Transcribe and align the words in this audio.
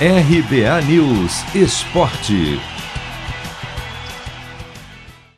RBA 0.00 0.82
News 0.88 1.54
Esporte. 1.54 2.58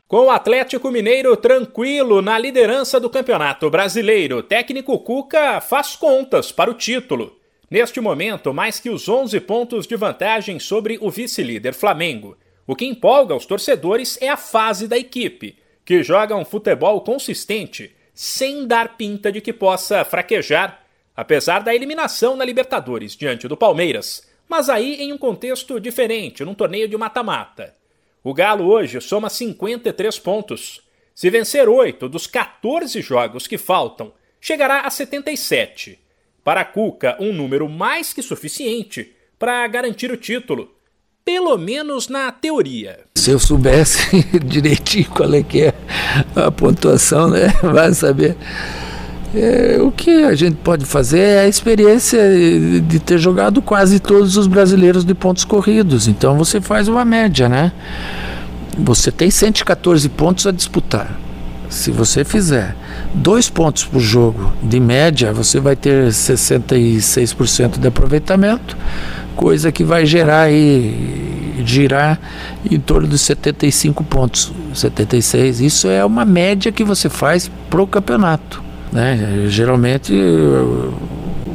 Com 0.08 0.25
o 0.25 0.31
Atlético 0.31 0.91
Mineiro 0.91 1.36
tranquilo 1.36 2.23
na 2.23 2.39
liderança 2.39 2.99
do 2.99 3.11
Campeonato 3.11 3.69
Brasileiro, 3.69 4.42
técnico 4.42 4.99
Cuca 5.00 5.61
faz 5.61 5.95
contas 5.95 6.53
para 6.53 6.71
o 6.71 6.75
título. 6.75 7.39
Neste 7.71 8.00
momento, 8.00 8.55
mais 8.55 8.80
que 8.80 8.89
os 8.89 9.07
11 9.07 9.39
pontos 9.41 9.87
de 9.87 9.95
vantagem 9.95 10.59
sobre 10.59 10.96
o 11.02 11.11
vice-líder 11.11 11.75
Flamengo. 11.75 12.34
O 12.66 12.75
que 12.75 12.86
empolga 12.86 13.36
os 13.36 13.45
torcedores 13.45 14.16
é 14.23 14.30
a 14.30 14.38
fase 14.38 14.88
da 14.88 14.96
equipe, 14.96 15.59
que 15.84 16.02
joga 16.02 16.34
um 16.34 16.46
futebol 16.46 17.02
consistente, 17.02 17.95
sem 18.14 18.66
dar 18.66 18.96
pinta 18.96 19.30
de 19.30 19.43
que 19.43 19.52
possa 19.52 20.02
fraquejar, 20.02 20.80
apesar 21.14 21.62
da 21.62 21.75
eliminação 21.75 22.34
na 22.38 22.45
Libertadores 22.46 23.14
diante 23.14 23.46
do 23.46 23.54
Palmeiras 23.57 24.34
mas 24.49 24.69
aí 24.69 24.95
em 25.03 25.13
um 25.13 25.19
contexto 25.19 25.80
diferente, 25.80 26.45
num 26.45 26.55
torneio 26.55 26.89
de 26.89 26.97
mata-mata. 26.97 27.75
O 28.23 28.34
Galo 28.34 28.66
hoje 28.66 29.01
soma 29.01 29.30
53 29.30 30.19
pontos. 30.19 30.83
Se 31.15 31.30
vencer 31.30 31.69
8 31.69 32.09
dos 32.09 32.27
14 32.27 33.01
jogos 33.01 33.47
que 33.47 33.56
faltam, 33.56 34.12
chegará 34.41 34.80
a 34.80 34.91
77. 34.91 35.98
Para 36.43 36.61
a 36.61 36.65
Cuca, 36.65 37.17
um 37.20 37.33
número 37.33 37.69
mais 37.69 38.12
que 38.12 38.23
suficiente 38.23 39.15
para 39.39 39.67
garantir 39.67 40.11
o 40.11 40.17
título, 40.17 40.75
pelo 41.25 41.59
menos 41.59 42.09
na 42.09 42.31
teoria. 42.31 43.01
Se 43.17 43.31
eu 43.31 43.39
soubesse 43.39 44.23
direitinho 44.45 45.11
qual 45.11 45.34
é 45.34 45.42
que 45.42 45.62
é 45.62 45.75
a 46.37 46.51
pontuação, 46.51 47.28
né? 47.28 47.48
Vai 47.62 47.92
saber. 47.92 48.37
É, 49.39 49.77
o 49.83 49.93
que 49.93 50.25
a 50.25 50.35
gente 50.35 50.57
pode 50.57 50.87
fazer 50.87 51.21
é 51.21 51.41
a 51.41 51.49
experiência 51.49 52.19
de 52.81 52.99
ter 52.99 53.19
jogado 53.19 53.61
quase 53.61 54.01
todos 54.01 54.35
os 54.39 54.47
brasileiros 54.47 55.05
de 55.05 55.12
pontos 55.12 55.45
corridos. 55.45 56.09
Então 56.09 56.39
você 56.39 56.59
faz 56.59 56.89
uma 56.89 57.05
média, 57.05 57.47
né? 57.47 57.70
Você 58.78 59.12
tem 59.12 59.31
114 59.31 60.09
pontos 60.09 60.47
a 60.47 60.53
disputar. 60.53 61.20
Se 61.69 61.91
você 61.91 62.25
fizer 62.25 62.75
dois 63.12 63.51
pontos 63.51 63.84
por 63.84 64.01
jogo 64.01 64.55
de 64.62 64.81
média, 64.81 65.34
você 65.34 65.61
vai 65.61 65.77
ter 65.77 66.09
66% 66.09 67.78
de 67.78 67.89
aproveitamento, 67.89 68.75
coisa 69.34 69.71
que 69.71 69.84
vai 69.84 70.06
gerar 70.06 70.50
e 70.50 71.62
girar 71.62 72.19
em 72.71 72.81
torno 72.81 73.06
de 73.06 73.19
75 73.19 74.03
pontos, 74.05 74.50
76. 74.73 75.61
Isso 75.61 75.89
é 75.89 76.03
uma 76.03 76.25
média 76.25 76.73
que 76.73 76.84
você 76.84 77.11
faz 77.11 77.50
para 77.69 77.83
o 77.83 77.87
campeonato. 77.87 78.66
Né? 78.92 79.48
Geralmente 79.48 80.12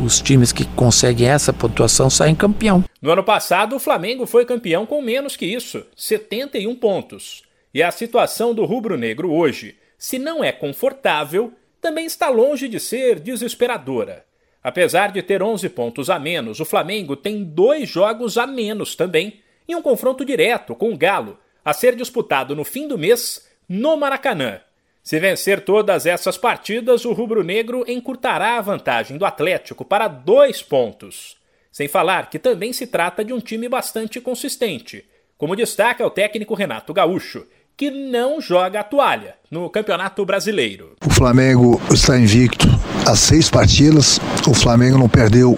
os 0.04 0.20
times 0.20 0.52
que 0.52 0.66
conseguem 0.66 1.28
essa 1.28 1.54
pontuação 1.54 2.10
saem 2.10 2.36
campeão. 2.36 2.84
No 3.02 3.12
ano 3.12 3.24
passado, 3.24 3.76
o 3.76 3.80
Flamengo 3.80 4.26
foi 4.26 4.46
campeão 4.46 4.86
com 4.86 5.02
menos 5.02 5.36
que 5.36 5.46
isso, 5.46 5.86
71 5.96 6.76
pontos. 6.76 7.44
E 7.74 7.82
a 7.82 7.92
situação 7.92 8.54
do 8.54 8.66
rubro-negro 8.66 9.32
hoje, 9.32 9.76
se 9.98 10.18
não 10.18 10.44
é 10.44 10.52
confortável, 10.52 11.54
também 11.80 12.06
está 12.06 12.30
longe 12.30 12.68
de 12.68 12.80
ser 12.80 13.20
desesperadora. 13.20 14.26
Apesar 14.64 15.12
de 15.12 15.24
ter 15.24 15.42
11 15.42 15.70
pontos 15.70 16.10
a 16.10 16.20
menos, 16.20 16.60
o 16.60 16.66
Flamengo 16.66 17.16
tem 17.16 17.44
dois 17.44 17.90
jogos 17.90 18.38
a 18.38 18.46
menos 18.46 18.96
também, 18.96 19.40
em 19.68 19.74
um 19.74 19.82
confronto 19.82 20.24
direto 20.24 20.76
com 20.76 20.92
o 20.92 20.98
Galo, 20.98 21.38
a 21.64 21.74
ser 21.74 21.96
disputado 21.96 22.56
no 22.56 22.64
fim 22.64 22.88
do 22.88 22.98
mês 22.98 23.48
no 23.68 23.96
Maracanã. 23.96 24.60
Se 25.04 25.20
vencer 25.20 25.62
todas 25.62 26.06
essas 26.06 26.38
partidas, 26.38 27.06
o 27.06 27.14
rubro-negro 27.14 27.84
encurtará 27.88 28.58
a 28.58 28.62
vantagem 28.62 29.18
do 29.18 29.26
Atlético 29.26 29.84
para 29.84 30.08
dois 30.08 30.62
pontos. 30.62 31.36
Sem 31.72 31.88
falar 31.88 32.30
que 32.30 32.38
também 32.38 32.72
se 32.72 32.86
trata 32.86 33.26
de 33.26 33.34
um 33.34 33.40
time 33.40 33.68
bastante 33.68 34.22
consistente, 34.22 35.04
como 35.38 35.56
destaca 35.56 36.06
o 36.06 36.12
técnico 36.12 36.54
Renato 36.54 36.94
Gaúcho, 36.94 37.48
que 37.76 37.90
não 37.90 38.40
joga 38.40 38.82
a 38.82 38.84
toalha 38.84 39.36
no 39.50 39.68
Campeonato 39.70 40.24
Brasileiro. 40.24 40.96
O 41.04 41.10
Flamengo 41.10 41.82
está 41.92 42.20
invicto 42.20 42.68
há 43.08 43.16
seis 43.16 43.50
partidas, 43.50 44.20
o 44.48 44.54
Flamengo 44.54 45.00
não 45.00 45.10
perdeu 45.10 45.58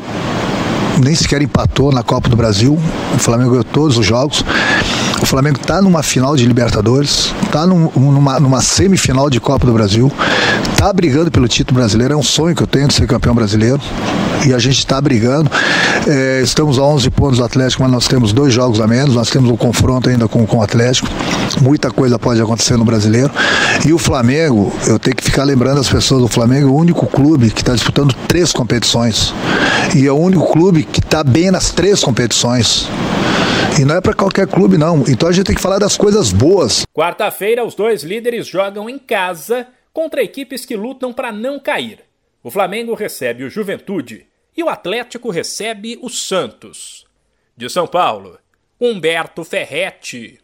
nem 1.02 1.16
sequer 1.16 1.42
empatou 1.42 1.92
na 1.92 2.03
Copa 2.03 2.30
do 2.30 2.36
Brasil. 2.36 2.78
O 3.14 3.20
Flamengo 3.20 3.52
ganhou 3.52 3.64
todos 3.64 3.98
os 3.98 4.06
jogos. 4.06 4.44
O 5.23 5.25
Flamengo 5.25 5.57
está 5.57 5.81
numa 5.81 6.03
final 6.03 6.35
de 6.35 6.45
Libertadores, 6.45 7.34
está 7.45 7.66
num, 7.66 7.89
numa, 7.95 8.41
numa, 8.41 8.61
semifinal 8.61 9.29
de 9.29 9.39
Copa 9.39 9.66
do 9.66 9.72
Brasil, 9.72 10.11
está 10.73 10.91
brigando 10.91 11.31
pelo 11.31 11.47
título 11.47 11.79
brasileiro. 11.79 12.13
É 12.13 12.17
um 12.17 12.22
sonho 12.22 12.53
que 12.53 12.61
eu 12.61 12.67
tenho 12.67 12.89
de 12.89 12.94
ser 12.94 13.07
campeão 13.07 13.34
brasileiro 13.34 13.79
e 14.45 14.53
a 14.53 14.59
gente 14.59 14.79
está 14.79 15.00
brigando. 15.00 15.50
É, 16.06 16.41
estamos 16.44 16.78
a 16.78 16.84
11 16.84 17.09
pontos 17.11 17.38
do 17.38 17.45
Atlético, 17.45 17.84
mas 17.84 17.91
nós 17.94 18.06
temos 18.06 18.34
dois 18.34 18.53
jogos 18.53 18.81
a 18.81 18.85
menos. 18.85 19.16
Nós 19.16 19.29
temos 19.29 19.50
um 19.50 19.56
confronto 19.56 20.09
ainda 20.09 20.28
com, 20.28 20.45
com 20.45 20.57
o 20.57 20.61
Atlético. 20.61 21.07
Muita 21.61 21.90
coisa 21.90 22.19
pode 22.19 22.41
acontecer 22.41 22.75
no 22.75 22.84
brasileiro. 22.84 23.31
E 23.85 23.94
o 23.94 23.97
Flamengo, 23.97 24.73
eu 24.88 25.00
tenho 25.00 25.16
que 25.16 25.23
ficar 25.23 25.45
lembrando 25.45 25.79
as 25.79 25.88
pessoas: 25.88 26.22
o 26.22 26.28
Flamengo 26.28 26.67
é 26.67 26.72
o 26.72 26.75
único 26.75 27.07
clube 27.07 27.50
que 27.50 27.61
está 27.61 27.73
disputando 27.73 28.13
três 28.28 28.51
competições 28.51 29.34
e 29.95 30.05
é 30.05 30.11
o 30.11 30.17
único 30.17 30.51
clube 30.51 30.84
que 30.84 31.00
está 31.00 31.23
bem 31.23 31.50
nas 31.50 31.69
três 31.69 32.03
competições. 32.03 32.90
E 33.79 33.85
não 33.85 33.95
é 33.95 34.01
para 34.01 34.13
qualquer 34.13 34.47
clube, 34.47 34.78
não. 34.78 35.03
Então 35.07 35.28
a 35.28 35.31
gente 35.31 35.47
tem 35.47 35.56
que 35.56 35.61
falar 35.61 35.79
das 35.79 35.97
coisas 35.97 36.31
boas. 36.31 36.85
Quarta-feira, 36.94 37.66
os 37.66 37.73
dois 37.73 38.03
líderes 38.03 38.47
jogam 38.47 38.89
em 38.89 39.00
casa 39.00 39.67
contra 39.91 40.23
equipes 40.23 40.66
que 40.66 40.75
lutam 40.75 41.11
para 41.11 41.31
não 41.31 41.59
cair. 41.59 42.00
O 42.44 42.51
Flamengo 42.51 42.94
recebe 42.94 43.44
o 43.44 43.50
Juventude 43.50 44.28
e 44.56 44.63
o 44.63 44.69
Atlético 44.69 45.31
recebe 45.31 45.97
o 46.01 46.09
Santos. 46.09 47.06
De 47.57 47.69
São 47.69 47.88
Paulo, 47.88 48.38
Humberto 48.79 49.44
Ferretti. 49.44 50.40